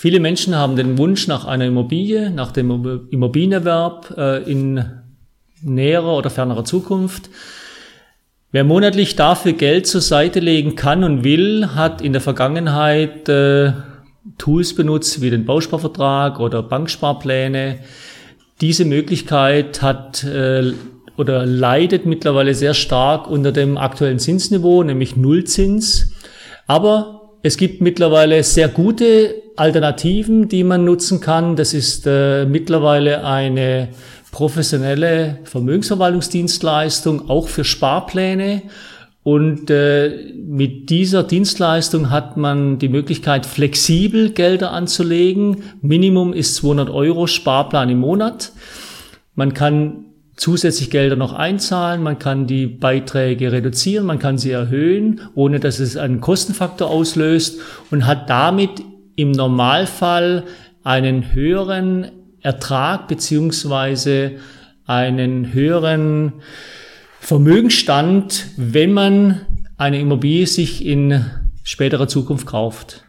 Viele 0.00 0.18
Menschen 0.18 0.56
haben 0.56 0.76
den 0.76 0.96
Wunsch 0.96 1.26
nach 1.26 1.44
einer 1.44 1.66
Immobilie, 1.66 2.30
nach 2.30 2.52
dem 2.52 3.06
Immobilienerwerb 3.10 4.14
äh, 4.16 4.50
in 4.50 4.82
näherer 5.60 6.16
oder 6.16 6.30
fernerer 6.30 6.64
Zukunft. 6.64 7.28
Wer 8.50 8.64
monatlich 8.64 9.14
dafür 9.16 9.52
Geld 9.52 9.86
zur 9.86 10.00
Seite 10.00 10.40
legen 10.40 10.74
kann 10.74 11.04
und 11.04 11.22
will, 11.22 11.74
hat 11.74 12.00
in 12.00 12.14
der 12.14 12.22
Vergangenheit 12.22 13.28
äh, 13.28 13.72
Tools 14.38 14.74
benutzt 14.74 15.20
wie 15.20 15.28
den 15.28 15.44
Bausparvertrag 15.44 16.40
oder 16.40 16.62
Banksparpläne. 16.62 17.80
Diese 18.62 18.86
Möglichkeit 18.86 19.82
hat 19.82 20.24
äh, 20.24 20.72
oder 21.18 21.44
leidet 21.44 22.06
mittlerweile 22.06 22.54
sehr 22.54 22.72
stark 22.72 23.28
unter 23.28 23.52
dem 23.52 23.76
aktuellen 23.76 24.18
Zinsniveau, 24.18 24.82
nämlich 24.82 25.16
Nullzins. 25.16 26.14
Aber 26.66 27.36
es 27.42 27.58
gibt 27.58 27.82
mittlerweile 27.82 28.42
sehr 28.42 28.68
gute 28.68 29.34
Alternativen, 29.60 30.48
die 30.48 30.64
man 30.64 30.84
nutzen 30.84 31.20
kann. 31.20 31.54
Das 31.54 31.74
ist 31.74 32.06
äh, 32.06 32.46
mittlerweile 32.46 33.24
eine 33.24 33.88
professionelle 34.32 35.38
Vermögensverwaltungsdienstleistung, 35.44 37.28
auch 37.28 37.48
für 37.48 37.64
Sparpläne. 37.64 38.62
Und 39.22 39.68
äh, 39.68 40.32
mit 40.34 40.88
dieser 40.88 41.24
Dienstleistung 41.24 42.08
hat 42.08 42.38
man 42.38 42.78
die 42.78 42.88
Möglichkeit, 42.88 43.44
flexibel 43.44 44.30
Gelder 44.30 44.72
anzulegen. 44.72 45.62
Minimum 45.82 46.32
ist 46.32 46.54
200 46.56 46.88
Euro 46.88 47.26
Sparplan 47.26 47.90
im 47.90 47.98
Monat. 47.98 48.52
Man 49.34 49.52
kann 49.52 50.06
zusätzlich 50.36 50.88
Gelder 50.88 51.16
noch 51.16 51.34
einzahlen, 51.34 52.02
man 52.02 52.18
kann 52.18 52.46
die 52.46 52.66
Beiträge 52.66 53.52
reduzieren, 53.52 54.06
man 54.06 54.18
kann 54.18 54.38
sie 54.38 54.50
erhöhen, 54.50 55.20
ohne 55.34 55.60
dass 55.60 55.80
es 55.80 55.98
einen 55.98 56.22
Kostenfaktor 56.22 56.88
auslöst 56.88 57.60
und 57.90 58.06
hat 58.06 58.30
damit 58.30 58.82
im 59.20 59.32
Normalfall 59.32 60.44
einen 60.82 61.34
höheren 61.34 62.10
Ertrag 62.40 63.08
beziehungsweise 63.08 64.36
einen 64.86 65.52
höheren 65.52 66.34
Vermögenstand, 67.20 68.46
wenn 68.56 68.92
man 68.92 69.42
eine 69.76 70.00
Immobilie 70.00 70.46
sich 70.46 70.84
in 70.84 71.24
späterer 71.62 72.08
Zukunft 72.08 72.46
kauft. 72.46 73.04